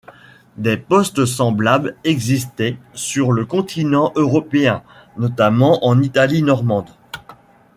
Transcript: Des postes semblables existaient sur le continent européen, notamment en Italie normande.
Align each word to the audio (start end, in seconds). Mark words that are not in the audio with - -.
Des 0.57 0.77
postes 0.77 1.25
semblables 1.27 1.95
existaient 2.03 2.79
sur 2.95 3.31
le 3.31 3.45
continent 3.45 4.11
européen, 4.15 4.81
notamment 5.19 5.85
en 5.85 6.01
Italie 6.01 6.41
normande. 6.41 6.89